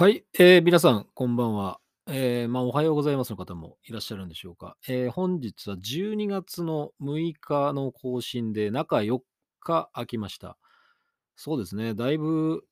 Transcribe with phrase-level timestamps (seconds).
[0.00, 1.78] はい、えー、皆さん、こんばんは。
[2.06, 4.78] えー、まあ、おはようございますの方もいらっしゃるんでしょうか。
[4.88, 9.20] えー、本日は12月の6日の更新で、中4
[9.60, 10.56] 日空きました。
[11.36, 12.64] そうですね、だいぶ、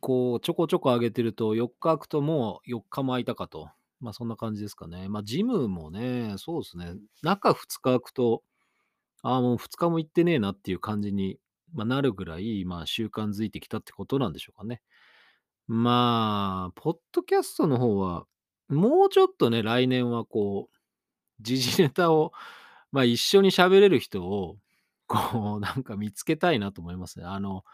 [0.00, 3.68] こう、ちょこちょこ上げてると、4日空くともう4日も空いたかと。
[3.98, 5.08] まあ、そんな感じですかね。
[5.08, 6.94] まあ、ジムもね、そうですね、
[7.24, 8.44] 中2日空くと、
[9.22, 11.40] ああ、もう2日も行ってねえなっていう感じに、
[11.74, 14.80] まあ、なるぐらい、まあ、習慣づいてきたってことなんでしょうかね。
[15.74, 18.26] まあ、ポッドキャストの方は、
[18.68, 20.76] もうちょっとね、来年はこう、
[21.40, 22.32] 時事ネタを、
[22.92, 24.58] まあ、一緒に喋れる人を、
[25.06, 27.24] こう、なんか見つけたいなと思いますね。
[27.24, 27.64] あの、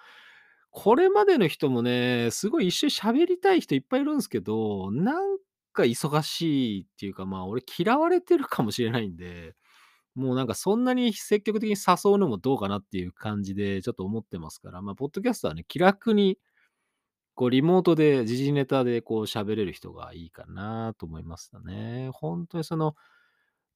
[0.70, 5.38] これまでの人もね、すごい一緒に喋りたい人いっぱいいるんですけど、なん
[5.72, 9.56] か忙しいっていうか、まあ、俺嫌われてるかもしれないんで、
[10.14, 16.38] もうなんかそんなに積極的に誘うのもどうかなっていう感じでちょっと思ってますから、まあ、ポッドキャストはね、気楽に
[17.38, 22.10] こうリモートで時事ネタでこう喋れる人がいいかなと思いましたね。
[22.12, 22.96] 本当にその、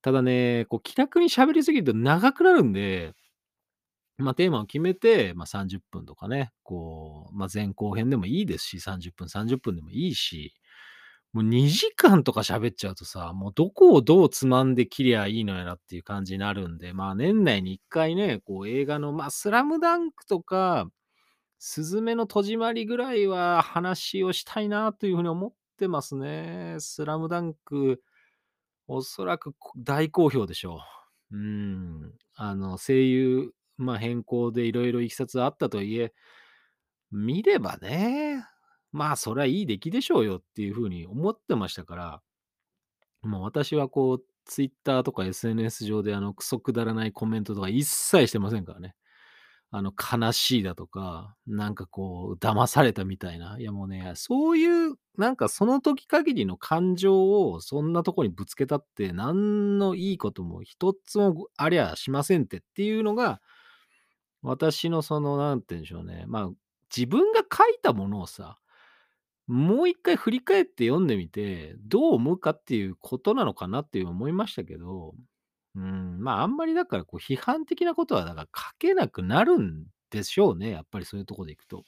[0.03, 3.15] ただね、こう気楽に喋りすぎると長くなるんで、
[4.19, 10.55] ま、テーマを決めて、ま、30分とかね、こう、ま、前後編でもいいですし、30分、30分でもいいし、
[11.33, 20.89] もう2時間とか喋っちゃうとさ、もうどこをどうつまんで切りゃいいのやらっていう感じになるんで、まあ年内に1回ね、こう映画の、ま、スラムダンクとか、
[21.65, 26.75] すずめの戸締まりぐらいは話をしたいなというふうに思ってますね。
[26.81, 28.03] スラムダンク、
[28.89, 30.81] おそらく大好評でしょ
[31.31, 31.37] う。
[31.37, 32.15] うん。
[32.35, 36.13] あの、声優、まあ、変更でいろいろいきさつあったとはいえ、
[37.13, 38.45] 見ればね、
[38.91, 42.23] まあ、それはいい出来でしょうよっていうふうに思ってましたから、
[43.23, 48.97] もう私はこう、ツイッターとか SNS 上であの、クソくだらないコメントとか一切してませんからね。
[49.75, 53.59] あの、悲しいだとか、なんかこう、騙されたみたいな。
[53.59, 63.41] いやもうね、そういう、なんかその時限りの感情をそんなとこにぶつけたって、何のいいことも一つもありゃしませんってっていうのが、
[64.43, 66.25] 私のその、なんて言うんでしょうね。
[66.27, 66.51] まあ、
[66.95, 68.59] 自分が書いたものをさ、
[69.47, 75.15] もう一回振り返って読んでみて、どう思うかっていうことなのかなっていう思いましたけど、
[75.75, 80.71] うん、まあ、あんまりだからこう批判的なことはだから書けなくなるんでしょうね。
[80.71, 81.85] やっぱりそういうとこでいくと。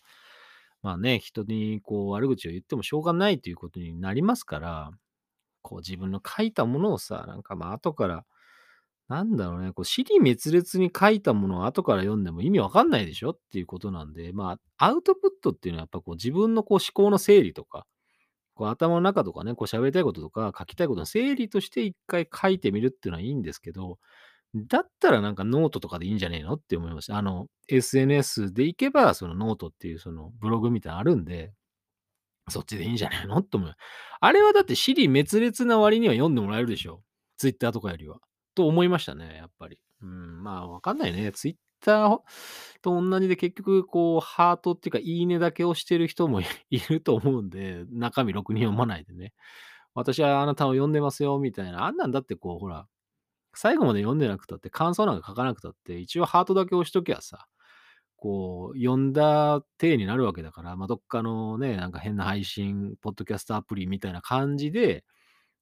[0.82, 4.90] まあね、人にこう悪口を言ってもしょうがないということになりますから、
[5.62, 8.24] こう自分の書いたものをさ、なんかまあ後から、
[9.08, 17.86] なんだろうね、こう、尻滅裂に書いたものを後から読んでも意味わかんないでしょっていうことなんで、まあ、アウトプットっていうのはやっぱこう自分のこう思考の整理とか、
[18.54, 23.98] こう頭の中とかね、こう喋りたいこととか書きたいことの整理として一回書いてみるっていうのはいいんですけど、
[24.54, 27.18] だったらなんかノートとかでいいんじゃねえのって思いました。
[27.18, 31.52] あの、SNS で行けば、そのノートっていうそのブログみたいなのあるんで、
[32.48, 33.74] そっちでいいんじゃないのって思う。
[34.20, 37.02] あれはだって支離滅裂な割には読んでもらえるでしょ。
[37.38, 38.18] Twitter とかよりは。
[38.54, 39.78] と思いましたね、やっぱり。
[40.02, 41.32] うん、まあわかんないね。
[41.32, 41.54] ツイッ
[41.84, 42.20] ター
[42.82, 46.40] と同じで結局こうハートっていうかいいねだけをしてる人も
[46.70, 49.32] いると思うんで、中身ろくに読まないでね。
[49.94, 51.84] 私はあなたを読んでますよ、みたいな。
[51.86, 52.88] あんなんだってこう、ほら、
[53.54, 57.46] 最後まで読んでなくたって、感想なんか書かなくたって、一応ハートだけ押しときゃさ、
[58.16, 65.04] こう、読んだ体になるわけだから、まあ、どっかのね、なんか変な配信、ポッドキャストアプリみたいな感じで、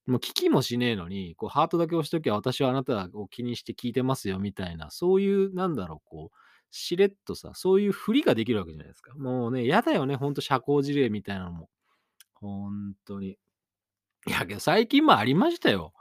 [0.06, 6.36] もう聞きもしねえのに、こう、ハートだけ押しときゃ私はあなたを気にして聞いてますよ、みたいな、そういう、なんだろう、こう、
[6.70, 9.14] しれっとさ、そういうふりができるわけじゃないですか。
[9.14, 11.68] もうね、やだよね、ほんと社交辞令みたいなのも。
[12.34, 13.38] ほんとに。
[14.26, 15.92] いや、けど最近もありましたよ。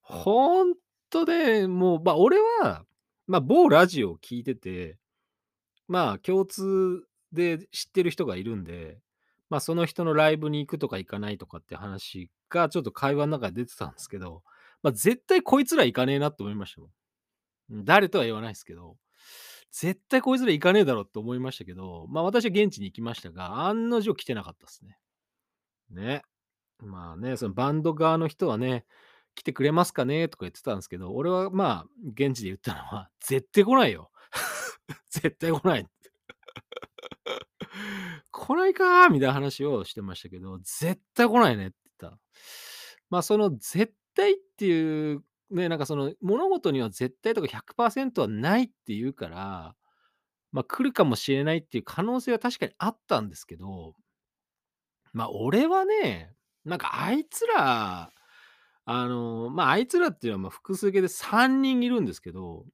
[0.00, 0.74] ほん
[1.10, 2.84] とで、もう、まあ、俺は、
[3.26, 4.98] まあ、某ラジオを聞いてて、
[5.88, 8.98] まあ、共通で知ってる人がいるんで、
[9.50, 14.42] まあ、その人のライブに行くとか行かないとかって話がちょっと会話の中で出てたんですけど、
[14.82, 16.88] まあ、絶対こいつら行かねえなって思いましたも
[17.80, 17.84] ん。
[17.84, 18.96] 誰とは言わないですけど、
[19.72, 24.98] 絶対こいつら行かねえだろって思いましたけど、まあ、私は現地に行きましたが、案の定来てなかったっすね。
[25.90, 26.22] ね。
[26.78, 28.84] まあね、そのバンド側の人はね、
[29.34, 34.10] 来てくれますかねとか言ってたんですけど、俺はまあ、現地で言ったのは、絶対来ないよ。
[35.10, 35.88] 絶対来ない。
[38.30, 42.18] 来ないかーみたいな話をしてましたけど、絶対来ないねってた。
[43.10, 49.74] まあ、その絶対っていう、ね、なんかその物事には絶対とか100%はないって言うから、
[50.52, 53.94] まあ、来るかもしれないっていう可能性は確かにあったんですけど、
[55.12, 58.10] まあ、俺はね、なんかあいつら、
[58.86, 62.66] あの、まあ、あいつらっていうのはまあ複数形で3人いるんですけど、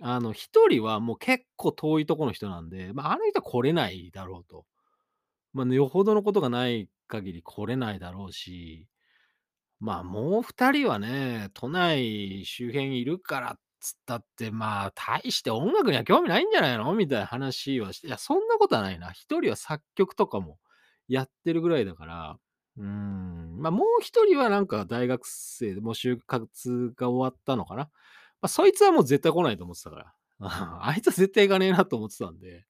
[0.00, 4.64] あの、1人はもう結構遠いとこの人なんで、まあ、あの人は来れないだろうと。
[5.52, 8.86] まあ、よほどのことがない限り来れないだろうし、
[9.80, 16.92] まあ、もう2人はね、都内周辺いるからっつったって、まあ、大して音楽には興味ないんじゃないの？
[16.94, 19.10] みたいな話はして、いや、そんなことはないな。
[19.12, 20.58] 1人は作曲とかも
[21.08, 22.36] やってるぐらいだから、
[22.76, 27.88] うん、まあ、もう1人はなんか大学生でもう就活が終わったのかな？
[28.40, 30.14] ま、そいつはもう絶対来ないと思ってたから。
[30.82, 32.64] あいつは絶対行かねえなと思ってたんで。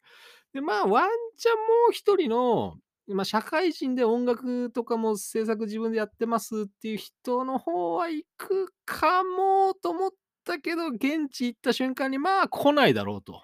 [0.54, 2.76] で、まあ、ワンチャンもう1人の
[3.08, 10.10] ま、社会人で音楽とかも制作自分でやってますっていう人の方は行くかもと思っ
[10.44, 13.42] たけど、現地行った瞬間に、まあ、来ないだろうと。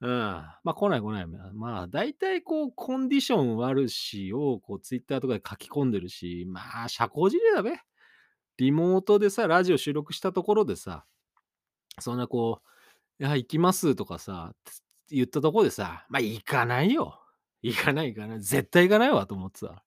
[0.00, 0.10] うん。
[0.64, 7.72] ま、来ない来ない、まあ、大体こうコンディション悪しをこうツイッターとかで書き込んでるし、まあ、社交辞令だべ。
[8.58, 11.04] リモートでさ、ラジオ収録したところでさ、
[12.00, 12.60] そんなこ
[13.20, 14.54] う、いや、行きますとかさ、
[15.10, 17.21] 言ったところでさ、まあ、行かないよ。
[17.62, 18.40] 行かない行かない。
[18.40, 19.84] 絶対行かないわと思ってた。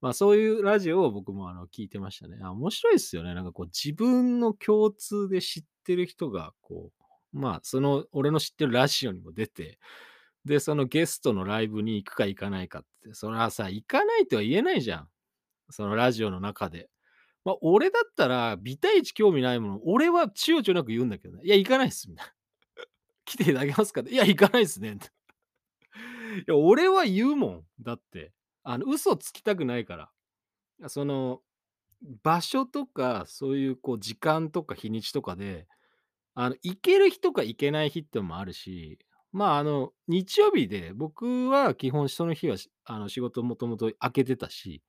[0.00, 2.38] まあ、そういうラジオを僕もあの聞いてましたね。
[2.42, 3.34] あ、面白いっすよね。
[3.34, 6.92] なんかこう自分の共通で知ってる人がこ
[7.32, 9.78] う、まあ、その俺の知ってるラジオにも出て、
[10.44, 15.08] で、そのゲストのライブに行くか行かないかって、それはさ、行かないとは言えないじゃん。
[15.70, 16.88] そのラジオの中で。
[17.44, 21.42] まあ、俺だったら、ビ対1興味ないもの、俺は躊躇なく言うんだけどね。
[21.44, 22.32] いや、行かないっすみたいな。
[23.24, 24.98] 来ていただけますかって、いや、行かないっすね。
[26.46, 27.64] や、俺は言うもん。
[27.80, 28.32] だって。
[28.62, 30.88] あの、嘘つきたくないから。
[30.88, 31.40] その、
[32.22, 35.66] 場所とか、そういうこう時間とか日にちとかで、
[36.34, 38.98] あの、行ける日とか行けない日ってのもあるし、
[39.32, 44.82] まあ、あの、日曜日で僕は基本その日は、あの、仕事もともと空けてたし、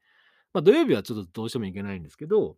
[0.53, 2.57] まあ、土曜日はちょっとどうしても行けないんですけど、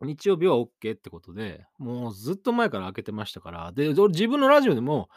[0.00, 5.08] 日曜日はオッケーってことで、もうずっと前から空けてましたから、で、自分のラジオでも、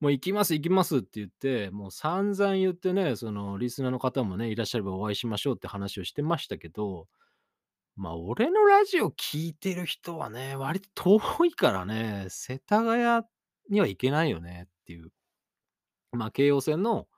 [0.00, 7.08] もう行きます行きますって言って、もう散々言ってね、そのリスナーの方もね、いらっしゃればお会いしましょうって話をしてましたけど、
[7.96, 13.24] まあ、俺のラジオ聞いてる人はね、割と遠いからね、世田谷
[13.70, 15.10] には行けないよねっていう。
[16.12, 17.08] まあ、京王線の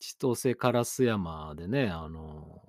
[0.00, 2.60] 千歳烏山でね、あの、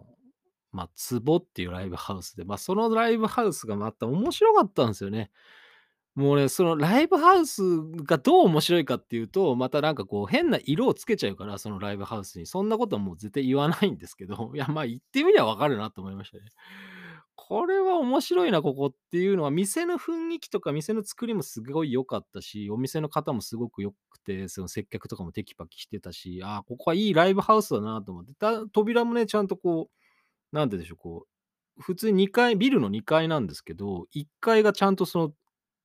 [0.72, 0.90] まあ、
[1.22, 5.30] 壺っていうライブハウスで、まあ、そのライブハウスがまた面白かったんですよね。
[6.16, 7.64] もうね、そのライブハウス
[8.06, 12.46] がどう面白いかっていうと、またなんかこう変な色をつけちゃうから、そのライブハウスに。
[12.46, 16.44] そんなことはもう絶対言わないんですけど、いや、ま、行ってみりゃ分かるなと思いましたね。
[17.36, 28.34] これは面白いな、ここっていうのは、店の雰囲気とか店の作りもすごい良かったし、お店の方もすごく良くて、その接客とかもテキパキしてたし、ああ、ここはいいライブハウスだなと思って。
[28.36, 29.90] た扉もね、ちゃんとこ
[30.54, 31.28] う、なんてでしょう、こ
[31.80, 35.34] う、普通に2階ビルの2階なんですけど、1階がちゃんとその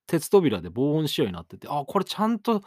[0.08, 2.62] 鉄扉で防音仕様になってて、あ、これちゃんと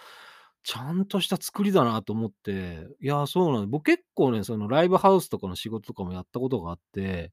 [0.64, 7.32] ちゃんとした作りだなと思って、いや、そうなん僕結構ね、そのライブハウスとかの仕事とかもやったことがあって、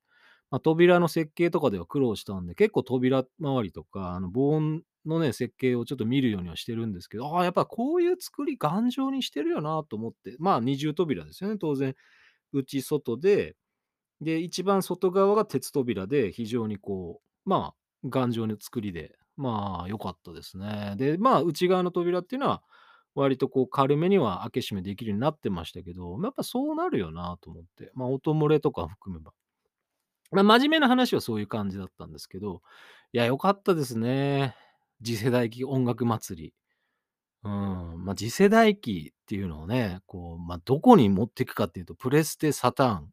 [0.50, 11.94] ま、扉の設計とかでは苦労したんで、結構扉周りとか、あの、防音のね、設計をちょっと見るようにはしてるんですけど、ああ、やっぱこういう作り頑丈にしてるよなと思って、まあ、二重扉ですよね、当然。
[12.52, 13.56] 内外で、
[14.22, 20.94] で、一番外側が鉄扉で、非常にこう、まあ、頑丈な作りで、まあ、良かったですね。
[20.96, 22.62] で、まあ、内側の扉っていうのは、
[23.14, 27.90] 割とこう軽めには開け閉めできるようになってましたけど、やっぱそうなるよなと思って。
[27.94, 29.32] まあ、音漏れとか含めば。
[30.32, 32.62] まあ、真面目な話はそういう感じだったんですけど、
[33.12, 34.56] いや、良かったですね。
[35.02, 36.54] 次世代機音楽祭り。
[37.44, 43.12] うん、まあ、次世代機っていうのをね、こう、まあ、どこに持っていくかっていうと、プレステ、サターン、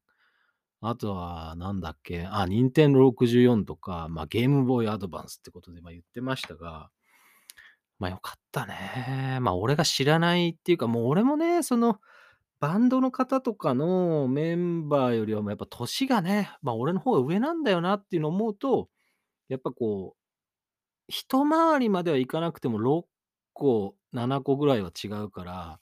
[0.89, 6.89] あとはなんだっけ、あ、ニンテンド64とか、ま、ゲームボーイアドバンスってことで、ま、言ってましたが、
[7.99, 9.39] ま、良かったね。
[9.41, 11.99] まあ、俺が知らないっていうか、もう俺もね、その、
[12.59, 18.89] バンドの方とかのメンバーよりはもうやっぱ年がね、まあ、俺の方が上なんだよなっていうのを思うと、
[19.49, 20.19] やっぱこう、
[21.07, 23.07] 一回りまではいかなくても6
[23.53, 25.79] 個、7個ぐらいは違うから、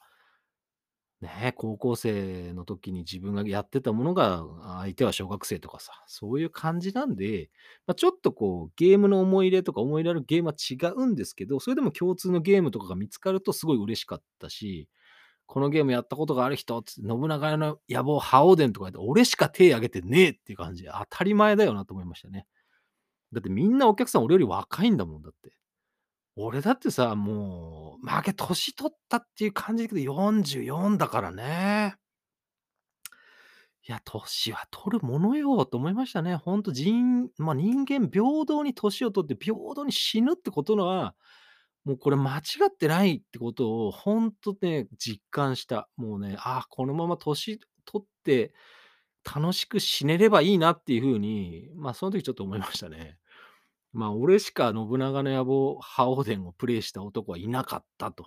[1.24, 4.44] ね、高校生の時に自分がやってたものが、
[4.82, 7.50] 相手は小学生とかさ、そういう感じなんで、
[7.86, 14.88] ま、ちょっとこう、ゲームの思い入れとか思い入れあるゲームは違うんですけど、それでも共通のゲームとかが見つかるとすごい嬉しかったし、
[15.46, 22.46] このゲームやったことがある人、信長の野望覇王伝とか言って、俺しか手挙げてねえっていう感じ、当たり前だよなと思いましたね。
[23.32, 25.43] だってみんなお客さん俺より若いんだもん、だって。
[26.36, 31.96] 俺だってさ、もう、まけ年取ったっていう感じで44だからね。
[33.86, 36.36] いや、年は取るものよと思いましたね。
[36.36, 41.14] ほんと、じんま、人間平等に年を取って平等に死ぬってことのは、
[41.84, 45.88] もうこれ間違ってないってことをほんとね、実感した。
[45.96, 48.54] もうね、ああ、このまま年取って
[49.24, 53.18] 楽しく死ねればいいなっていう風に、まあ、その時ちょっと思いましたね。
[53.94, 58.26] まあ、俺しか信長の野望、覇王伝をプレイした男はいなかったと。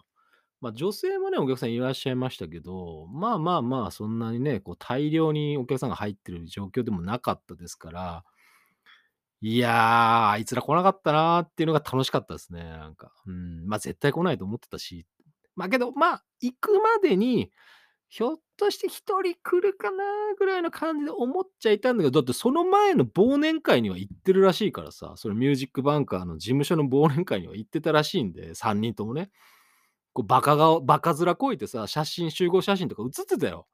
[0.61, 8.23] まあ、女性もね、お客さんいらっしゃいましたけど、まあまあまあ、そんなにね、こう大量にお客さんが入ってる状況でもなかったですから
[9.41, 13.11] いやー、あいつら来なかったなーっていうのが楽しかったですね、なんか。
[13.27, 15.05] うん、ま、絶対来ないと思ってたし。
[15.55, 17.51] まあ、けど、まあ、行くまでに、
[18.09, 20.03] ひょっとして1人来るかな
[20.37, 29.29] ぐらいの感じで思っちゃいたんだけど、だってその前の忘年会には行ってるらしいからさ、そのミュージックバンカーの事務所の忘年会には行ってたらしいんで、3人ともね。
[30.13, 33.67] こうバカ顔バカ面こいてさ、写真集合写真とか写ってたよ。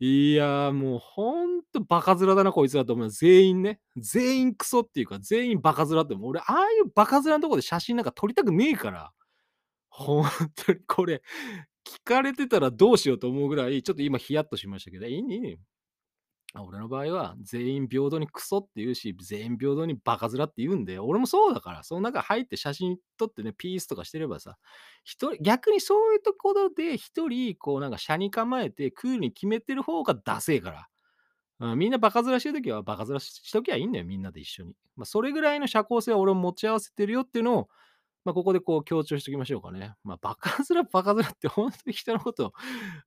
[0.00, 3.10] いや、もうほんとバカ面だなこいつらと思う。
[3.10, 3.80] 全員ね。
[3.96, 9.12] 全員クソっていうか、全員バカ面って、俺、ああいうバカ面のとこで写真なんか撮りたくねえから。
[9.88, 10.24] ほん
[10.54, 11.20] とにこれ、
[11.88, 15.58] 聞かれてたらどうしようと思うぐらい、ちょっと今ヒヤッとしましたけど、いいね。
[16.54, 24.56] 俺の場合は全員平等にクソって言うし、全員平等にバカ面って言うんで、俺もそうだから、その中入って写真撮ってね、ピースとかしてればさ、
[25.42, 30.88] 逆にそういうところで一人こうなんか斜に構えてクールに決めてる方がダセえから。
[31.60, 34.74] うん、みんなバカ面してる時はバカ面しときゃいいんだよ、みんなで一緒に。
[34.96, 37.68] ま、それぐらいの社交性は俺も持ち合わせてるよっていうのを、
[38.28, 39.94] まあ、ここでこう強調しときましょうかね。
[40.04, 42.52] まあ、バカ面バカ面ってほんとに人のこと、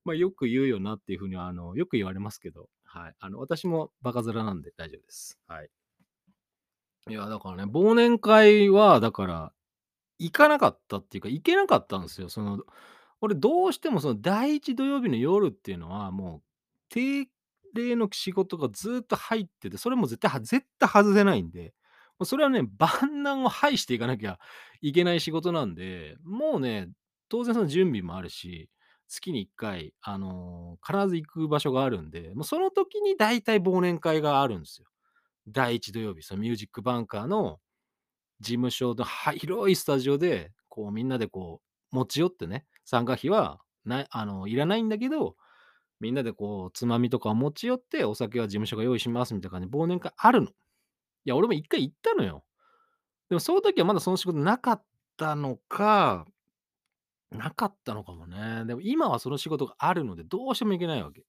[0.04, 3.14] まあ、よく言うよなっていう風にはあの、よく言われますけど、はい。
[3.20, 5.38] あの、私もバカ面なんで大丈夫です。
[5.46, 5.70] はい。
[7.08, 9.52] いや、だからね、忘年会はだから、
[10.18, 12.28] 行かなかったっていうか、行けなかったんですよ。
[12.28, 12.58] その、
[13.20, 16.42] 俺どうしてもその第1土曜日の夜っていうのは、もう
[16.88, 17.28] 定
[17.74, 21.74] 例の仕事がずっと入ってて、それも絶対絶対外せないんで、
[22.24, 24.38] それはね、万難を排していかなきゃ
[24.80, 26.88] いけない仕事なんで、もうね、
[27.28, 28.68] 当然その準備もあるし、
[29.08, 34.88] 月に1回、あの、必ず行く場所があるんで、もうその時に大体忘年会があるんですよ。
[35.48, 37.60] 第1土曜日、そのミュージックバンカーの
[38.40, 41.60] 事務所のは広いスタジオで、こうみんなでこ
[41.92, 45.36] う持ち寄ってね、参加費は、ないあの、いらないんだけど、
[46.00, 50.48] みんなでこうつまみとかを持ち寄って、お酒は事務所が用意しますみたいな感じで忘年会あるの。
[51.24, 52.44] いや、俺も1回行ったのよ。
[53.28, 54.84] でもその時はまだその仕事なかっ
[55.16, 56.26] たのか
[57.30, 58.64] なかったのかもね。
[58.66, 61.24] でも今はその仕事があるので、どうしても行けないわけ。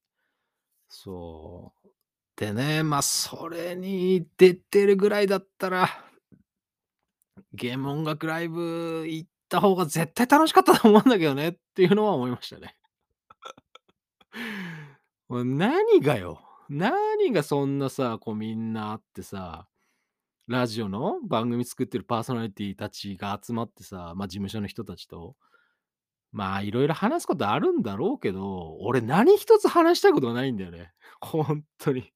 [0.89, 1.89] そう。
[2.35, 5.87] でね、まあ、それに出てるぐらいだったら
[7.53, 12.75] ゲーム音楽ライブ行った方が絶対楽しかったと思うんだけどねっていうのは思いましたね。
[15.29, 19.67] もう何がよ、何がそんなさ、こうみんなあってさ、
[20.53, 25.35] ラジオの番組作ってるパーソナリティたちが集まってさ、ま、事務所の人たちと、
[26.31, 30.91] まあ、色々話すことあるんだろうけど、俺何一つ話したいことがないんだよね。
[31.21, 32.11] ほんとに。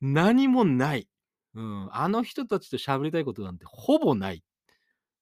[0.00, 1.08] 何もない。
[1.54, 4.42] うん、あの人たちと喋りたいことなんてほぼない。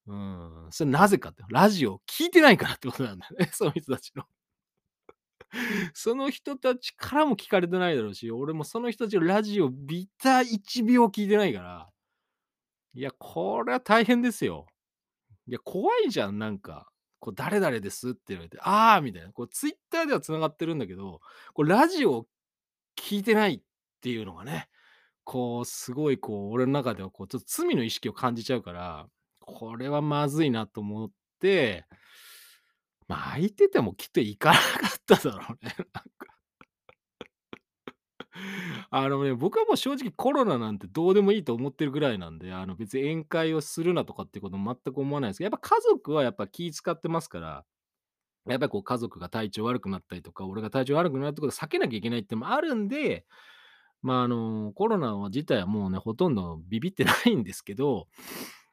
[0.06, 4.24] うん、それなぜかって、ラジオ聞いてないからってことなんだよね、 その人たちの。
[5.94, 11.90] その人たちからも聞かれてないだろうし、俺もその人たちのラジオビター1秒聞いてないから。
[12.98, 14.66] いや、これは大変ですよ。
[15.46, 16.88] いや、怖いじゃん、なんか。
[17.20, 19.32] こう「誰々です」って言われて、「ああ」みたいな。
[19.32, 21.20] こうツイッターでは繋がってるんだけど、
[21.54, 22.26] こうラジオ
[22.96, 23.62] 聞いてないっ
[24.02, 24.68] ていうのがね、
[25.24, 29.08] こうすごいこう、俺の中ではこうちょっと罪の意識を感じちゃうから、
[29.40, 31.86] これはまずいなと思って、
[33.08, 34.62] まあ、空いててもきっと行かなか
[34.96, 36.38] っただろうね、なんか。
[38.90, 47.64] あのね、僕はもう正直コロナなんてどうでもいいと思ってるぐらいなんで、あの別に宴会をするなとかっていうことも全く思わないんすけど、やっぱ家族はやっぱ気使ってますから、
[48.48, 53.26] やっぱりこう家族が体調悪くなったりとか、俺が体調悪くなるってことは避けなきゃいけないってのもあるんで、
[54.02, 58.08] ま、ああの、コロナ自体はもうね、ほとんどビビってないんですけど、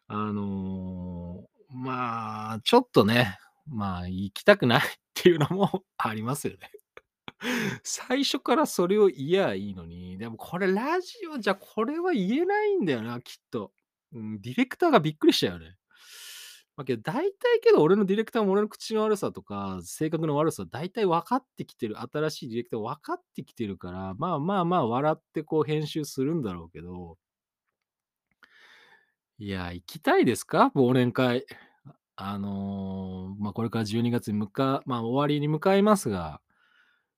[0.08, 4.84] あの、まあ、ちょっとね、まあ、行きたくないっ
[5.16, 6.72] ていうのも ありますよね。
[7.84, 13.72] 最初からそれを言やいいのに、でもこれラジオじゃこれは言えないんだよな、きっと。
[14.14, 15.76] うん、ディレクターがびっくりしたよね。
[16.78, 27.18] ま、けど大体けど俺のディレクターも俺の口の悪さとか、性格の悪さ大体分かってきてる、新しいディレクター分かってきてるから、まあまあまあ、笑ってこう編集するんだろうけど
[29.38, 30.72] いや、行きたいですか？
[30.76, 31.46] 忘年会。
[32.16, 36.42] あの、ま、これから12月にむかまあ、終わりに向かいますが、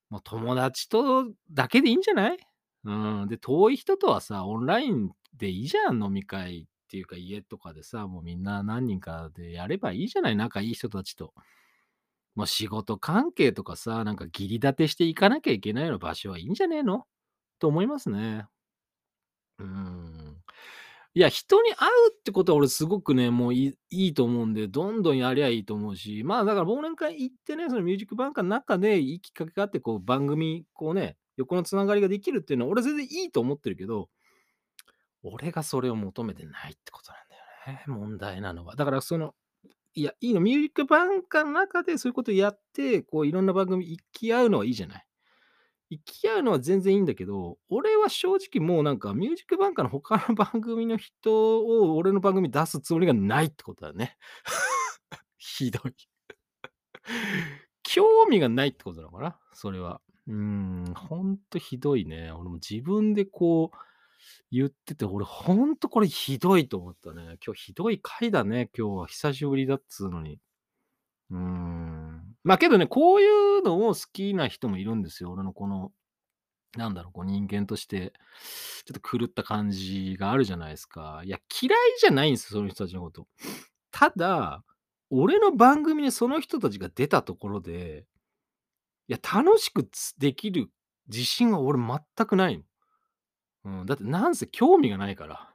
[0.10, 2.38] もう友達とだけでいいんじゃない？
[2.86, 11.34] うん、で、遠い人とはさ、オンラインでいいじゃん、飲み会っていうか、家とかでさ、もうみんな何人かでやればいいじゃない、仲いい人たちと。
[12.36, 17.06] ま、仕事関係とかさ、なんか義理立てして行かなきゃいけないような場所はいいんじゃねえの？
[17.60, 18.48] と思いますね。
[19.60, 20.07] うーん。
[21.18, 34.10] いや、人に会うってことは俺すごくね、もういいいいと思うんで、どんどんやりゃいいと思うし、まあ、だから忘年会行ってね、そのミュージックバンカーの中でいいきっかけがあって、こう番組、こうね、横のつながりができるっていうのは俺全然いいと思ってるけど、
[35.24, 38.76] 俺がそれを求めてないってことなんだよね、問題なのは。
[38.76, 39.34] だからその、
[39.96, 45.07] いや、いいの、ミュージックバンカーの中でそういうことやって、こういろんな番組行き合うのはいいじゃない。
[45.90, 54.18] 行き合うのは全然いいんだけど、俺は正直もうなんかミュージックバンカーの他の番組の人を俺の番組出すつもりがないってことだね。
[55.38, 55.94] ひどい。
[57.84, 60.02] 興味がないってことなのかな、それは。
[60.28, 62.32] うーん、ほんとひどいね。
[62.32, 63.78] 俺も自分でこう
[64.52, 67.38] 言ってて、俺ほんとこれひどいと思ったね。
[67.46, 70.40] 今日ひどい回だね、今日は久しぶりだっつうのに。
[71.32, 71.97] うーん。
[72.48, 75.32] まあ、けどね、こういうのを好きな人もいるんですよ。
[75.32, 75.92] 俺のこの、
[76.78, 78.14] なんだろう、こう人間として、
[78.86, 81.22] ちょっと狂った感じがあるじゃないですか。
[81.26, 83.28] いや、嫌いじゃないんですよ、その人たちのこと。
[83.92, 84.64] ただ、
[85.10, 88.06] 俺の番組にその人たちが出たところで、
[89.10, 89.86] いや、楽しく
[90.18, 90.70] できる
[91.10, 92.64] 自信は俺全くないの。
[93.66, 95.54] うん、だってなんせ興味がないから。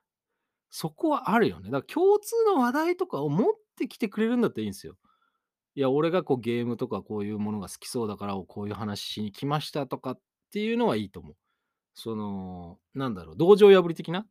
[0.69, 1.71] そこはあるよね。
[1.71, 4.99] だから共通の話題とかを持ってきてくれるんだったらいいんですよ。
[5.75, 10.21] いや、俺がこうゲームとかこういうものが好きそうだから、こういう話しに来ましたとかっ
[10.53, 11.37] ていうのはいいと思う。
[11.95, 14.27] その、なんだろう、道場破り的な、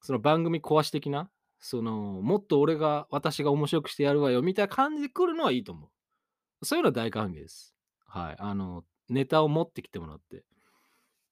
[0.00, 6.66] その番組壊し的な、その、もっと俺が私が面白くしてやるわよみたいな感じで来るのはいいと思う。
[6.66, 7.74] そういうのは大歓迎です。
[8.06, 8.36] はい。
[8.38, 10.44] あの、ネタを持ってきてもらって。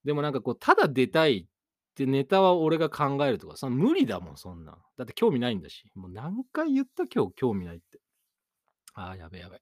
[0.05, 4.79] でもなんかこう、ただ出たいってネタは俺が考えるとか、その無理だもん、そんな。
[4.97, 5.91] だって興味ないんだし。
[5.95, 7.90] もう何回言った今日興味ないって。
[9.01, 9.61] ああ、やべやべ。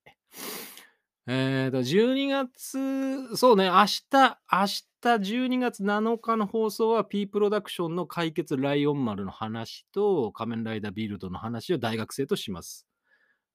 [1.29, 4.67] えーと、12月、そうね、明日、明
[5.01, 12.89] 日12月7日の放送は P プロダクションの解決ライオン丸の話と仮面ライダービルドの話を大学生とします。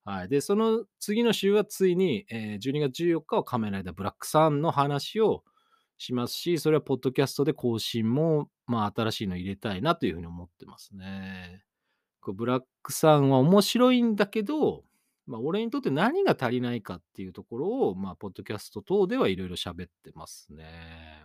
[0.04, 0.28] はい。
[0.28, 5.44] で、その次の週はついに、えー12月14日は仮面ライダーブラックサンの話を
[5.98, 11.62] しますし、それはポッドキャストで更新も、まあ、新しいの入れたいなというふうに思ってますね。
[12.32, 14.84] ブラックサンは面白いんだけど、
[15.26, 21.24] まあ、俺にとって何が足りないかっていうところを、まあ、ポッドキャスト等ではいろいろ喋ってますね。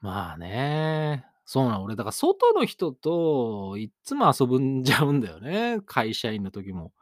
[0.00, 1.26] まあね。
[1.44, 5.80] そうなの、俺、だから外の人といっつも遊ぶんじゃうんだよね。
[5.84, 6.92] 会社員の時も。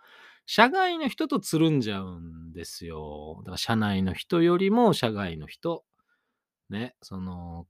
[0.46, 3.36] 社外の人とつるんじゃうんですよ。
[3.40, 5.84] だから社内の人よりも社外の人。
[6.70, 7.66] ね、その、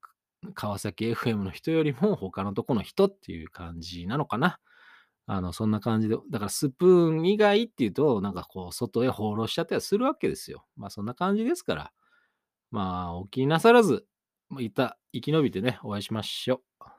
[0.54, 4.60] 川崎 FM の人よりも他のとこの人っていう感じなのかな。
[5.30, 10.64] あの、そんな感じで、だからスプーン以外っていうと、なんかこう、外へ放浪しちゃったりするわけですよ。
[10.76, 11.92] まあそんな感じですから。
[12.70, 14.06] まあ、お気になさらず、
[14.48, 16.97] まあいた、生き延びてね、お会いしましょう。